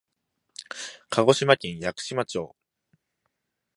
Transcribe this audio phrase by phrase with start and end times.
[1.11, 2.55] 鹿児島県屋久島町